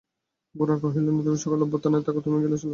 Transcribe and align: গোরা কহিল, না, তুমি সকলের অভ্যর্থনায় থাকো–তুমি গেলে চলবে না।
গোরা 0.55 0.75
কহিল, 0.83 1.05
না, 1.07 1.21
তুমি 1.25 1.37
সকলের 1.37 1.65
অভ্যর্থনায় 1.65 2.03
থাকো–তুমি 2.07 2.37
গেলে 2.43 2.55
চলবে 2.55 2.65
না। 2.65 2.69